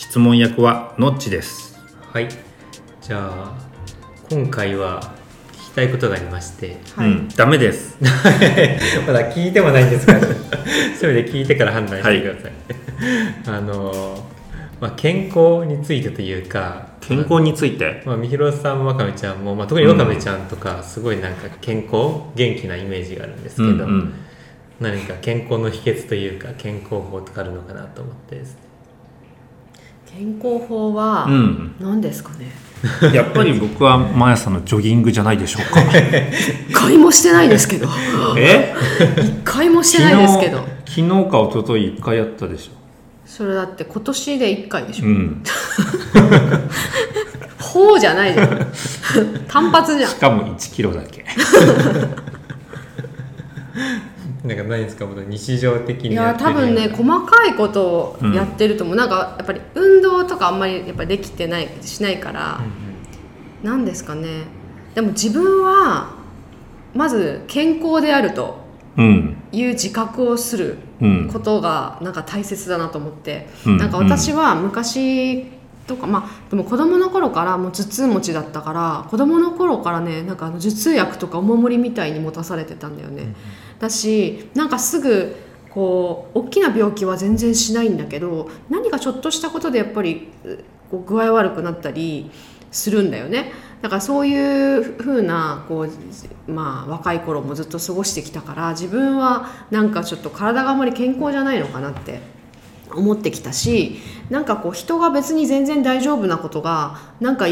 [0.00, 1.78] 質問役はのっちです。
[2.10, 2.28] はい。
[3.02, 3.52] じゃあ
[4.30, 5.02] 今回は
[5.52, 6.78] 聞きたいことがありまして。
[6.96, 7.10] はい。
[7.10, 7.28] うん。
[7.28, 7.98] ダメです。
[9.06, 10.14] まだ聞いてもないんですか？
[10.14, 10.20] ら
[10.98, 12.52] それで聞いてから判断してください、
[13.58, 14.26] あの
[14.80, 18.02] まあ、健康についてというか健康について？
[18.06, 24.14] まあ、みひろさんわかめちゃんも、まあ、特にわかめちゃんとかすごいなんか健康元気なイメージがあるんですけど、うんうん。
[24.80, 28.69] 何か健康の秘訣というか健康法とかあるのかなと思ってですね
[30.12, 31.74] 健康法はうん。
[31.80, 32.50] 何ですかね、
[33.14, 35.80] やっぱり僕は毎朝のジョギングじゃないでしょうか。
[36.68, 37.88] 一回もしてないですけど。
[38.36, 38.74] え？
[39.18, 40.66] 一回もしてないですけど。
[40.86, 42.72] 昨日か一昨日一回やったでしょ。
[43.24, 45.42] それだって今年で一回でしょ、うん。
[47.60, 48.66] 法じゃないじゃん。
[49.46, 50.10] 単発じゃん。
[50.10, 51.24] しかも1キロだけ
[54.44, 62.60] なんか何ですか日常的いにやや多分ね細かいことをやってると思う、なんかやっぱり運動とかあんまりやっぱできてないしないから、
[63.62, 64.44] なんですかね。
[64.94, 66.14] でも自分は
[66.94, 68.58] まず健康であると
[68.96, 69.36] うん。
[69.52, 71.28] いう自覚をするうん。
[71.32, 73.76] ことがなんか大切だなと思って、うん。
[73.76, 75.44] なんか私は昔
[75.86, 83.34] とかまあでも子供の頃からもう頭痛持ちだったから子供の頃からねなんかあの頭痛薬とかお守りみたいに持たされてたんだよね、
[83.78, 85.36] だしなんかすぐ
[85.70, 90.28] こう大きな病気は全然しないんだけど何かちょっとしたことでやっぱり
[90.90, 92.30] こう具合悪くなったり
[92.70, 93.52] するんだよね。
[93.82, 102.20] だからそういうふうなこう、まあ、若い頃もずっと過ごしてきたから自分はなんかちょっと体があまり健康じゃないのかなって
[102.94, 103.98] 思ってきたし
[104.30, 107.46] なんかこう人が別に全然大丈夫なことがなんか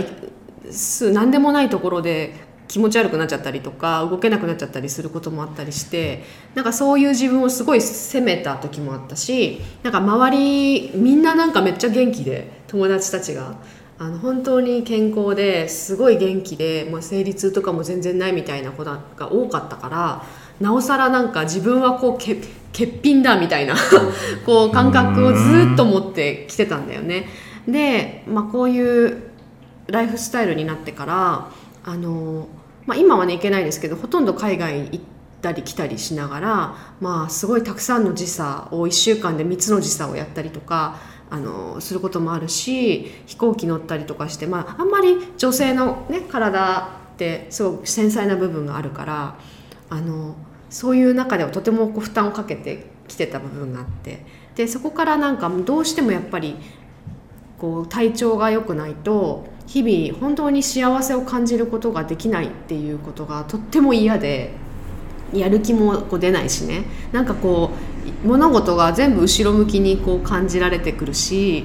[1.12, 2.34] 何でもないところで
[2.68, 6.22] 気持ち悪くなっちゃったりとか動けなくなっちゃったりすることもあったりして
[6.54, 13.56] なんかそういう自分をすごい責めた時もあったしなんか周りみんななんかめっちゃ元気で友達たちが。
[14.00, 20.24] あの本当に健康ですごい元気でもう生理痛とかも全然ないみたいな子が多かったから
[20.60, 22.40] なおさらなんか自分はこうけ
[22.72, 23.74] 欠品だみたいな
[24.46, 27.26] こう感覚をずっと持ってきてたんだよね。
[27.66, 29.22] で、まあ、こういう
[29.88, 31.50] ライフスタイルになってから
[31.84, 32.48] あの、
[32.86, 35.00] まあ、今はね行けないですけどほとんど海外行っ
[35.42, 40.96] たり来たりしながら、まあ、すごいたくさんの時差を1週間で3つの時差をやったりとか
[41.30, 49.38] あのすることもあるし飛行機乗ったりとかして、まあ、あんまり女性の、ね、体ってすごく繊細な部分があるから
[49.90, 50.36] あの
[50.70, 54.24] そういう中ではとてもこう負担をかけてきてた部分があって。
[54.54, 56.56] でそこからなんかどうしてもやっぱり
[57.58, 64.50] こう体調が良くないと日々本当に幸せを感じることができないっていうことがとっても嫌で
[65.32, 66.84] やる気もこう出ないしね。
[67.12, 67.70] なんかこ
[68.24, 71.64] う物事が全部後ろ向きにこう感じられてくるし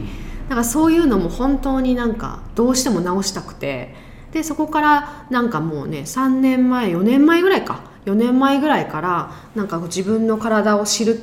[0.49, 4.13] なんかそういうのも本当になんかどうしても直したくて。
[4.33, 7.92] でそこからなんかもうね3年前4年前ぐらいか。
[8.05, 11.21] 4年前ぐらいからなんか自分の体を知る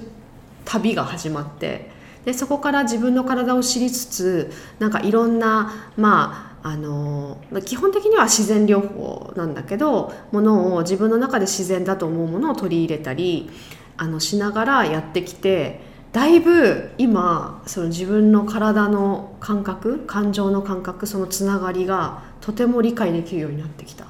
[0.64, 1.90] 旅が始まって
[2.24, 13.50] でそこから自分の体を知りつつなんかいろんなまああの基本的には自然療法なんだけどものを自分の中で自然だと思うものを取り入れたり
[13.96, 15.80] あのしながらやってきて
[16.12, 24.06] だいぶ今その自分の体の感覚感情の感覚そのつながりがとても理解できるようになってきた。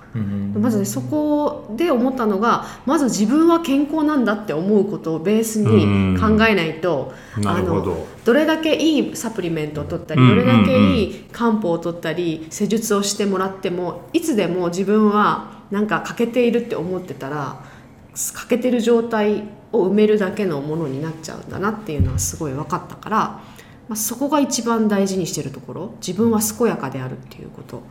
[0.55, 7.13] まずねそこで思ったのがまず自分は健康なんだって思うことをベースに考えないと
[7.45, 17.65] あのどれだけいいサプリメントを取ったりどれだけいい漢方を取ったり施術をしてもらってもいつでも自分はなんか欠けているって思ってたら
[18.13, 23.43] 欠けてる状態を埋めるだけのものになっちゃうんだなっていうのはすごい分かったから、ま
[23.91, 25.95] あ、そこが一番大事にしてるところ。
[26.05, 27.85] 自分は健やかであるっていうこと。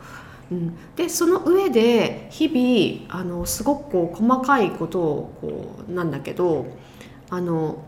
[0.50, 6.66] うん、でその上で日々あのすごくこう細かいことをこうなんだけど
[7.30, 7.84] あの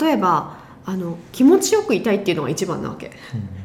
[0.00, 3.10] 例えばあの気持ちよくいたいっていうのが一番なわけ、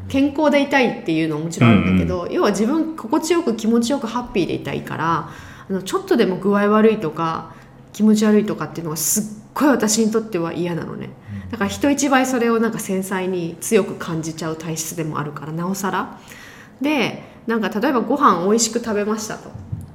[0.08, 5.30] 健康でいたいっていうのももちろんあるんだけど、要は自分心地よく気持ちよくハッピーでいたいから
[5.70, 7.54] あのちょっとでも具合悪いとか
[7.92, 9.24] 気持ち悪いとかっていうのがすっ
[9.54, 11.10] ごい私にとっては嫌なのね。
[11.52, 16.20] だから人一倍それをなんか繊細に強く感じちゃう体質でもあるからなおさら。
[16.82, 19.50] でなんか例えばご飯美味しく食べましたと、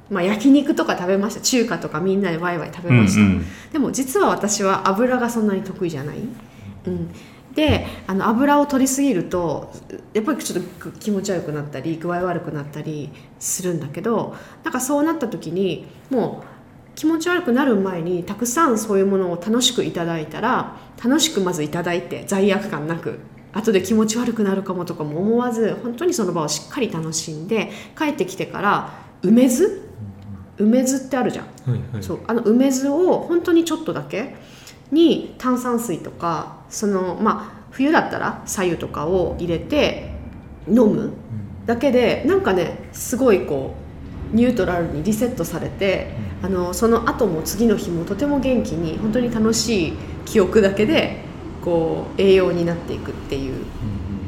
[0.09, 1.41] まあ、焼肉とか食べました。
[1.41, 3.45] 中華とかみんなでワイワイ食べました、うんうん。
[3.71, 6.17] でも実は私は油がそんなに得意じゃない、
[6.87, 7.09] うん、
[7.53, 9.71] であの油を取りすぎると
[10.13, 13.09] やっぱりちょっと気持ち悪くなったり具合悪くなったり
[13.39, 16.55] するんだけどなんかそうなった時にもう
[16.95, 23.19] 気持ち悪くなる前にたくさんそういうものを楽しくいただいたら楽しくまずいただいて罪悪感なく
[23.55, 28.93] 後で気持ち悪くなるかもとかも思わず本当にその場をしっかり楽しんで帰ってきてから
[29.23, 29.81] 梅酢？
[30.57, 31.45] 梅酢ってあるじゃん。
[31.45, 32.03] はいはい。
[32.03, 34.35] そうあの梅酢を本当にちょっとだけ
[34.91, 40.11] に炭酸水とかそのまあ冬だったら白湯とかを入れて
[40.67, 41.13] 飲む
[41.65, 43.75] だけでなんかねすごいこ
[44.33, 46.11] うニュートラルにリセットされて
[46.41, 49.93] あのその後も次の日もとても元気に本当に楽しい
[50.25, 51.24] 記憶だけで
[51.65, 53.65] こう栄養になっていくっていう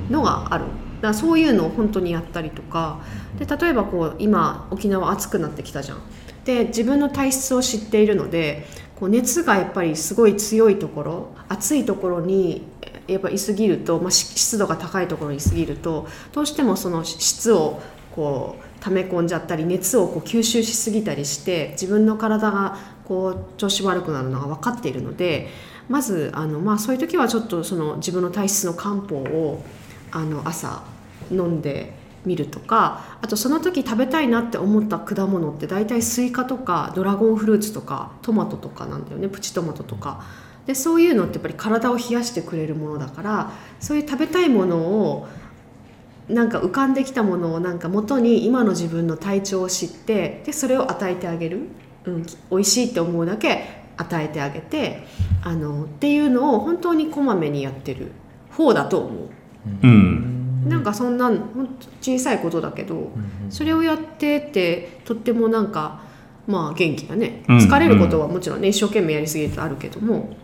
[0.09, 0.65] のがある。
[0.65, 2.99] だからそういうのを本当にやったりとか。
[3.37, 5.99] で例えばこう今沖縄暑くなってきたじゃん。
[6.43, 12.63] で自分の体質を知っているのでこう熱がやっぱりすごい強いところ暑いところに
[13.07, 17.81] やっぱいすぎると、まあ、湿度が高いところにいすぎるとどうしてもその湿を
[18.15, 25.49] こう溜め込んじゃったり熱をこう吸収しすぎたりして自分の体がこう調子悪くなるのが分かっているので
[25.89, 29.63] まずあの、まあ、そういう時はちょっとその自分の体質の漢方を
[30.11, 30.83] あの朝
[31.31, 31.93] 飲んで
[32.25, 40.23] みるとかあとその時食べたいなって思った果物って大体スイカとかドラゴンフルーツとかトマトとかなんだよねプチトマトとか。
[40.65, 45.27] でそういうのってやっぱり体を冷やしてくれるものだからそういう食べたいものを
[46.27, 51.69] なんか浮かんできたものをなんか元に今の自分の体調を知ってでそれを与えてあげる、
[52.03, 55.05] うん、美味しいって思うだけ与えてあげて
[55.43, 58.11] あのっていうのを本当にこまめにやってる
[58.51, 59.29] 方だと思う。
[59.83, 60.69] うん。
[60.69, 63.11] なんかそんなほんと小さいことだけど、
[63.49, 66.01] それをやってってとってもなんか
[66.47, 67.43] まあ元気だね。
[67.47, 67.57] うん。
[67.57, 70.35] 疲れることはもちろんね、一生懸命やりすぎるとあるけども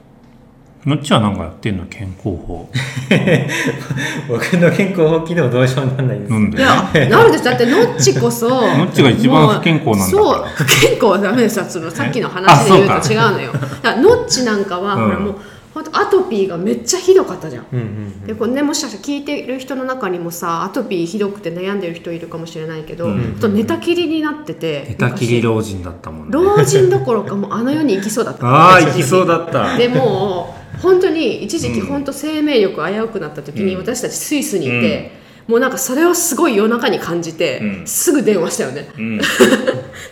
[0.85, 2.69] のっちはなんかやってんの健康法。
[4.27, 6.31] 僕の健康法聞いてもどうしようもなんないです。
[6.31, 6.57] なんで？
[6.57, 7.43] いやなるです。
[7.45, 10.23] だってノッチこそ ノッチが一番不健康なんだから。
[10.23, 11.57] そう不健康はダメです。
[11.59, 13.51] よそのさっきの話で言うと違うのよ。
[13.53, 15.05] だからノッチなんかは、うん。
[15.05, 15.35] ほらもう
[15.73, 17.65] 本当アトピーがめっちゃひどかったじゃん。
[17.71, 23.35] うんうんでこれねもしかしたら聞いてる人の中にもさアトピーひどくて悩んでる人いるかもしれないけど、うん。
[23.37, 26.33] あと寝たきりになってて寝たきり老人だったもんね。
[26.33, 28.45] 老人どころかもうあの世に行きそうだった。
[28.45, 29.77] ああ行きそうだった。
[29.77, 31.87] でもう本当に一時期うん。
[31.87, 33.81] 本当生命力危うくなった時にうん。
[33.81, 35.11] 私たちスイスにいて、
[35.47, 37.87] もうなんかそれをすごい夜中に感じて、うん。
[37.87, 38.89] すぐ電話したよね。
[38.97, 39.19] うん。
[39.19, 39.21] っ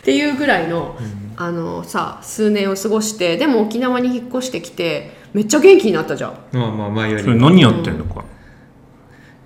[0.04, 0.98] ていうぐらいの,、
[1.36, 6.34] あのさ数年を過ごしてでも沖縄に引っ越してきてめっちゃ元気になったじゃん。
[6.54, 8.24] まあまあ前よりそれ何やってんのか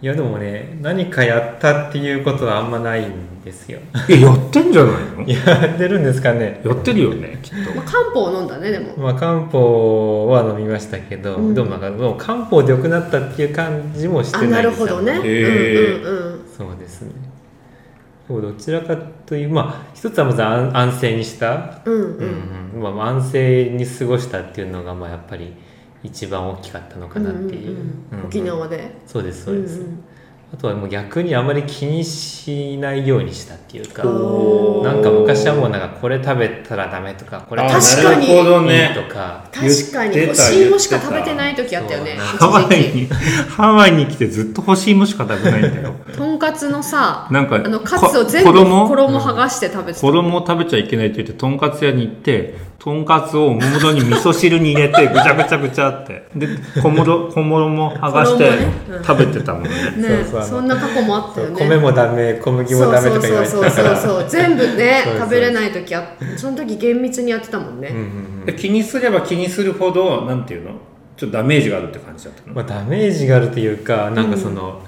[0.01, 3.79] いやでもね何かやったっていうことはあんまないんですよ。
[4.09, 5.23] えやってんじゃないの？
[5.31, 6.61] やってるんですかね。
[6.65, 7.73] やってるよねきっと。
[7.75, 8.93] まあ、漢方を飲んだねでも。
[8.97, 11.53] まあ漢方は飲みましたけど、うん。
[11.53, 16.01] でもなんかもう漢方で良くなったっていう感じもしてあないなるほどね、へー。
[16.03, 17.11] うんうんうんそうですね。
[18.27, 22.01] どちらかというまあ一つはまず安安静にした、うんうん。
[22.75, 22.95] うん。
[22.95, 25.53] まあ、安静に過ごしたっていうのがまあやっぱり
[26.05, 27.77] 一番大きかったのかなっていう,、
[28.25, 28.91] 沖縄で。
[29.05, 30.03] そうですそうです、んん。
[30.53, 38.27] あとはもう逆にあまり気にしないようにしたっていうかなんか昔はもうなんかこれ食べたらダメとかこれあ確かに。
[38.27, 39.43] いいねとか。
[39.51, 40.27] 確かに。
[40.27, 48.87] 干し芋しか食べてない時あったよねハワイにハワイに来てずっと干し芋しか食べないんだよとんかつのさなんかあのカツを全部衣
[49.19, 50.01] 剥がして食べてた。
[50.05, 56.27] 衣を食べちゃいけないって言ってとんかつ屋に行ってとんかつをおもむろに味噌汁に入れてぐちゃぐちゃぐちゃって。
[56.35, 56.47] で
[56.81, 58.51] 小物小物も剥がして
[59.03, 59.69] 食べてたもんね。
[59.69, 61.59] ねそうそうそんな過去もあったよね。
[61.59, 64.29] 米もダメ小麦もダメとか言われてそうそうたからそうそう。
[64.29, 65.21] 全部ねそうそう。
[65.21, 68.05] 食べれない時あその時厳密にやってたもんね、うんうんう
[68.43, 68.45] ん。
[68.45, 70.71] で気にすれば気にするほどなんていうの？
[71.17, 74.81] ちょっとダメージがあるって感じだったの、まあ、ダメージがあるというかなんかその、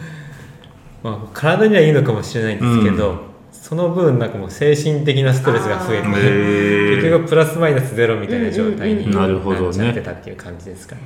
[1.01, 3.26] まあ、体にはいいのかもしれないんですけど、うん
[3.68, 6.08] その分なんかもう精神的なストレスが増えて
[6.96, 9.14] 結局プラスマイナスゼロみたいな状態にうんうんうん。
[9.14, 9.66] なるほどね。
[9.66, 11.02] なっちゃってたっていう感じですかね。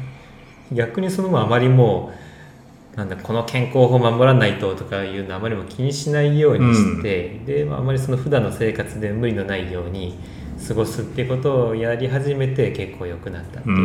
[0.72, 2.14] 逆にそのあまりも
[2.94, 10.20] うなんだこの健康法を守らないととかいうのあまりも気にしないようにして、で、まあ、あまりその普段の生活で無理のないように
[10.68, 13.78] 過ごすっていうことをやり始めて結構良くなったっていう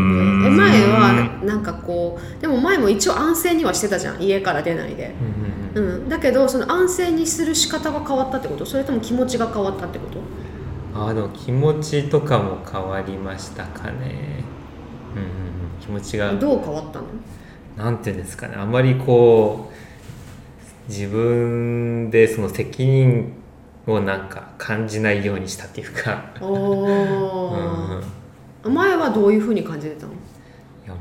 [0.51, 4.21] 前はなんかこうでも前も一応安静にはしてたじゃん。
[4.21, 5.85] 家から出ないで、うんうんうん。
[5.85, 8.67] うん、だけどその安静にする仕方が変わったってこと？
[8.67, 10.21] それとも気持ちが変わったってこと？
[10.95, 14.43] あーでも気持ちとかも変わりましたかね。
[15.15, 15.81] うんうんうん。
[15.81, 17.07] 気持ちがどう変わったの？
[17.77, 18.57] なんていうんですかね。
[18.57, 23.35] あまりこう自分でその責任
[23.87, 28.03] をなんか感じないようにしたっていうか、おうん。
[28.65, 30.13] ー前はどういうふうに感じてたの？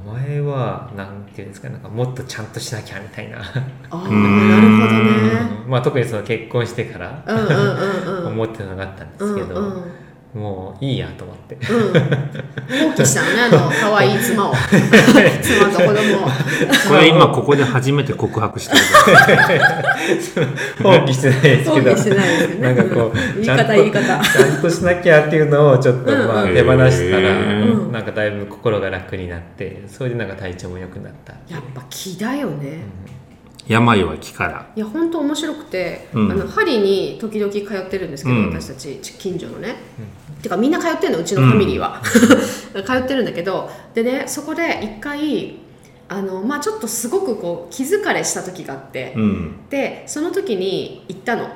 [0.05, 5.65] 前はなんていうんですかなんかもっとちゃんとしなきゃみたいな、あなるほどね。
[5.67, 7.49] まあ特にその結婚してからうんうんう
[8.21, 8.27] んうん。
[8.33, 9.94] 思ってたのがあったんでうんすけど、うん
[10.35, 11.55] もういいやと思って。
[11.55, 11.69] うん、放
[12.95, 14.53] 棄したのねあの 可愛い妻を。
[15.41, 16.29] 妻と子供を。
[16.89, 18.81] これ今ここで初めて告白してる
[20.83, 21.91] 放棄してないですけど。
[21.91, 22.61] 放棄してないですよね。
[22.61, 24.01] なんかこう言いちゃんと方言い方。
[24.01, 26.49] ちゃんとしなきゃっていうのをちょっとまあうん。
[26.49, 32.79] うん手放したら、うんなんかだいぶ心が楽になってそれでなんか体調も良くなったやっぱ気だよね、
[33.67, 34.67] 病は気から。
[34.75, 36.31] いや本当面白くて、うん。
[36.31, 38.47] あの針に時々通ってるんですけど、うん。
[38.49, 39.75] 私たち近所のね、
[40.41, 42.01] てかみんな通ってるのうちのファミリーは、
[42.85, 45.57] 通ってるんだけどでねそこで一回
[46.07, 49.55] あのまあちょっとすごくこう気疲れした時があって、うん。
[49.69, 51.47] でその時に言ったの。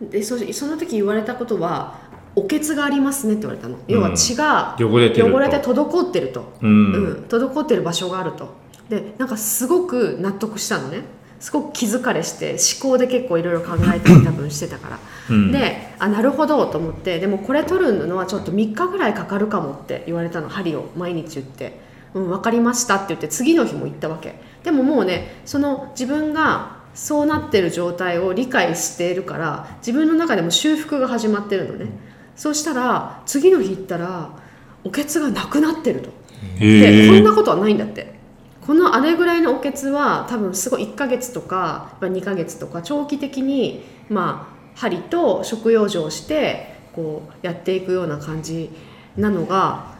[0.00, 1.98] でそその時言われたことは
[2.36, 3.76] 「おけつがありますね」って言われたの。
[3.88, 5.36] 要は血が汚れてると。
[5.36, 8.54] 汚れて滞ってると、うん、うん、滞ってる場所があると。
[8.88, 11.02] でなんかすごく納得したのね
[11.40, 14.98] すごく気疲れして思考で結構いろいろ考えたり 多分してたから、
[15.30, 15.52] うん。
[15.52, 21.80] であなるほどと思ってでもこれ取るのはちょっと3日ぐらいかかるかもって言われたの針を毎日言って
[22.14, 24.40] 「うん分かりました」って言って次の日も行ったわけ。
[24.64, 31.86] でももうねその自分がそうなってる状態を理解しているから自分の中でも修復が始まってるのね、
[32.34, 34.30] そうしたら次の日行ったら
[34.82, 36.10] おけつがなくなってると。
[36.58, 38.17] でこんなことはないんだって
[38.68, 48.68] このあれぐらいのおけつは多分すごい1ヶ月とかまあ2ヶ月とか長期的にまあ針と食用状をしてこうやっていくような感じ
[49.16, 49.94] なのが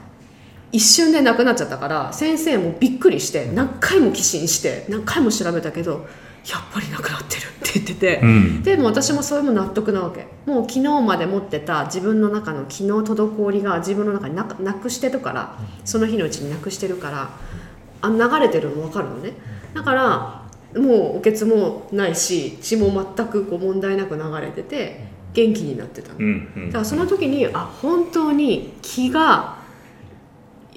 [0.70, 6.06] 一瞬でなくなっちゃったから先生もびっくりして何回も寄進して何回も調べたけど
[6.46, 8.62] やっぱりなくなってるって言ってて、うん。
[8.62, 10.26] でも私もそれも納得なわけ。
[10.46, 17.30] もう昨日まで持ってた自分の中の昨日滞りが自分の中になくなくしてるからその日のうちになくしてるから
[18.00, 19.32] あ流れてるの分かるのね。
[19.74, 26.18] だからもうおけつもないし血も全くこう問題なく流れてて元気になってたの。
[26.18, 29.58] うんうんだからその時にあ本当に気が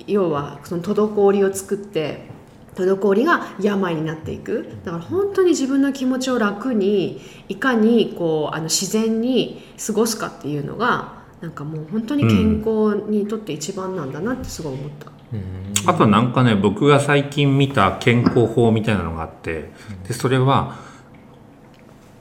[0.07, 2.29] 要はその滞りを作って
[2.75, 4.77] 滞りが病になっていく。
[4.85, 15.20] だから本当に自分の気持ちを楽にいかにこうあの自然に過ごすかっていうのがなんかもう本当に健康にとって一番なんだなってすごい思った、うん
[15.87, 19.71] あとなんかね僕が最近見た健康法みたいなのがあって
[20.07, 20.77] でそれは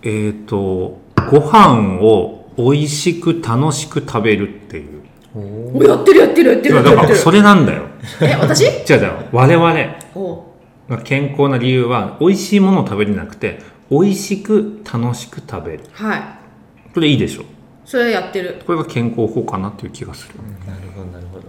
[0.02, 1.00] えっ、と
[1.30, 5.00] ご飯を美味しく楽しく食べるっていう。
[5.34, 7.84] おやってるやってるやってるやだからってるそれなんだよ。
[8.20, 8.64] え私？
[8.64, 9.12] 違う違う。
[9.32, 10.98] 我々。
[11.04, 15.84] 健康な理由は美味しいものを食べるんじゃなくて美味しく楽しく食べる。
[15.92, 16.22] はい。
[16.92, 17.44] これいいでしょ。
[17.84, 18.60] それやってる。
[18.66, 20.34] これが健康法かなっていう気がする。
[20.66, 21.46] なるほどなるほど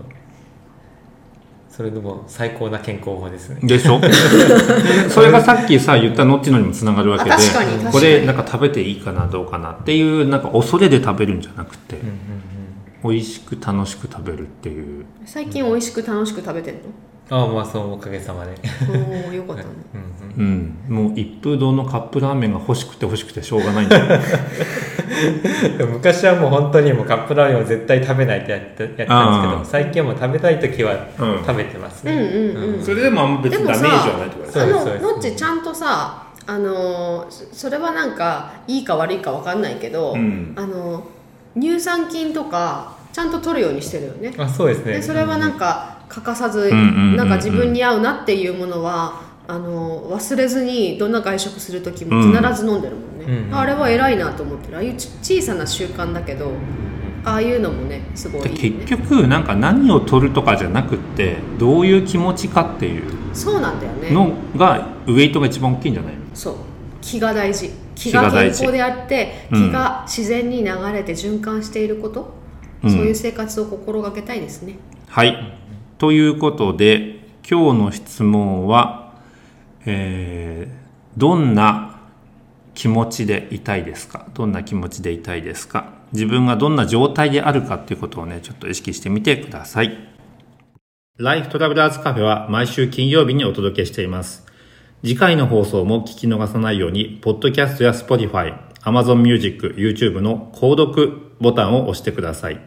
[1.72, 3.60] それでも最高な健康法ですね。
[3.64, 4.00] でしょ？
[5.10, 7.32] それがさっきさ言ったのっちのにもつながるわけで
[7.92, 13.14] これなんか食べていいかなどうかなっていうなんか恐れで食べるんじゃなくて、うんうん。
[13.16, 15.06] 美味しく楽しく食べるっていう。
[15.26, 16.82] 最近美味しく楽しく食べてんの？
[17.30, 18.52] ああまあそうおかげさまで。
[19.26, 19.70] おおよかったね。
[20.38, 20.78] うんうん。
[20.90, 21.08] うん。
[21.08, 24.20] もう一風堂のカップラーメンが欲しくて欲しくてしょうがないんだよ。
[25.92, 31.38] 昔はもう本当にもうカップラーメンを絶対食べないってやってやってたんですけど最近はもう食べたい時はうん。
[31.46, 32.84] 食べてますうんね、うんうん。
[32.84, 35.04] それでもあんま別にダメージはないとかそうあですそうです。
[35.04, 40.54] ののっちちゃんとさあのそれはなんかいいか悪いか分かんないけど、うん。
[40.58, 41.04] あの
[41.60, 44.34] 乳酸菌とかちゃんと取るようにしてるよね。
[44.38, 44.94] あそうですね。
[44.94, 53.56] でそれはなんか欠かさず、なんか自分に合うなっていうものはあの忘れずにどんな外食する時も必ず飲んでるもんね、うんうん。
[53.56, 54.76] あれは偉いなと思ってる。
[54.76, 56.52] ああいうち小さな習慣だけど
[57.24, 63.04] ああいうのもねすごいでいい、ね、結局なんか何を取るとかじゃなくってどういう気持ちかっていう。
[63.34, 64.12] そうなんだよね。
[64.12, 66.20] のがウエイトが一番大きいんじゃないの？
[66.34, 66.56] そう。
[67.02, 67.72] 気が大事。
[67.96, 69.70] 気が健康であってうん。
[69.70, 72.34] 気が自然に流れて循環していること、
[72.84, 72.92] うん。
[72.92, 74.76] そういう生活を心がけたいですね。
[75.08, 75.58] はい。
[76.02, 79.14] ということで、今日の質問は、
[79.86, 80.82] えー
[81.16, 82.00] どんな
[82.74, 84.26] 気持ちでいたいですか？
[84.34, 85.94] どんな気持ちでいたいですか？
[86.12, 89.96] 自分がどんな状態であるかっていうことをね、ちょっと意識してみてください。
[91.20, 94.48] ライフトラベラーズカフェは毎週金曜日にお届けしています。
[95.04, 102.60] 次回の放送も聞き逃さないように、ポッドキャストや Spotify、Amazon Music、YouTube の購読ボタンを押してください。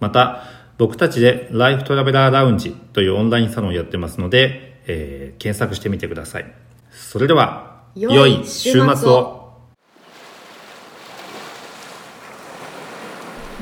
[0.00, 6.54] また、僕たちでライフトラベラーラウンジというオンラインサロンをやってますので、えー検索してみてください。
[6.90, 9.44] それでは、良い週末を。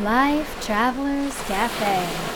[0.02, 2.31] Life Travelers Cafe